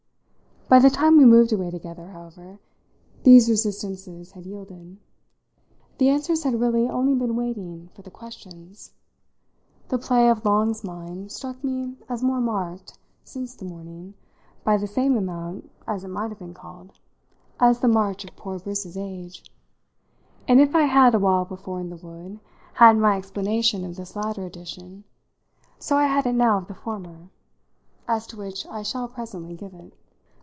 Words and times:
By 0.73 0.79
the 0.79 0.89
time 0.89 1.17
we 1.17 1.25
moved 1.25 1.51
away 1.51 1.69
together, 1.69 2.11
however, 2.11 2.57
these 3.23 3.49
resistances 3.49 4.31
had 4.31 4.45
yielded. 4.45 4.95
The 5.97 6.07
answers 6.07 6.43
had 6.45 6.61
really 6.61 6.87
only 6.87 7.13
been 7.13 7.35
waiting 7.35 7.89
for 7.93 8.03
the 8.03 8.09
questions. 8.09 8.93
The 9.89 9.97
play 9.97 10.29
of 10.29 10.45
Long's 10.45 10.81
mind 10.81 11.29
struck 11.29 11.61
me 11.61 11.97
as 12.07 12.23
more 12.23 12.39
marked, 12.39 12.97
since 13.25 13.53
the 13.53 13.65
morning, 13.65 14.13
by 14.63 14.77
the 14.77 14.87
same 14.87 15.17
amount, 15.17 15.69
as 15.87 16.05
it 16.05 16.07
might 16.07 16.29
have 16.29 16.39
been 16.39 16.53
called, 16.53 16.93
as 17.59 17.81
the 17.81 17.89
march 17.89 18.23
of 18.23 18.37
poor 18.37 18.57
Briss's 18.57 18.95
age; 18.95 19.51
and 20.47 20.61
if 20.61 20.73
I 20.73 20.83
had, 20.85 21.13
a 21.13 21.19
while 21.19 21.43
before, 21.43 21.81
in 21.81 21.89
the 21.89 21.97
wood, 21.97 22.39
had 22.75 22.95
my 22.97 23.17
explanation 23.17 23.83
of 23.83 23.97
this 23.97 24.15
latter 24.15 24.45
addition, 24.45 25.03
so 25.79 25.97
I 25.97 26.05
had 26.05 26.25
it 26.25 26.31
now 26.33 26.59
of 26.59 26.67
the 26.69 26.75
former 26.75 27.27
as 28.07 28.25
to 28.27 28.37
which 28.37 28.65
I 28.67 28.83
shall 28.83 29.09
presently 29.09 29.57
give 29.57 29.73
it. 29.73 29.97